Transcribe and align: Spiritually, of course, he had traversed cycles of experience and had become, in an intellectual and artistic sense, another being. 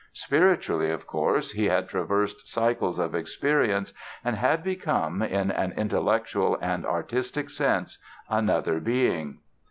Spiritually, 0.13 0.89
of 0.89 1.05
course, 1.05 1.51
he 1.51 1.65
had 1.65 1.87
traversed 1.87 2.47
cycles 2.47 2.97
of 2.97 3.13
experience 3.13 3.93
and 4.25 4.35
had 4.35 4.63
become, 4.63 5.21
in 5.21 5.51
an 5.51 5.73
intellectual 5.77 6.57
and 6.59 6.87
artistic 6.87 7.51
sense, 7.51 7.99
another 8.27 8.79
being. 8.79 9.41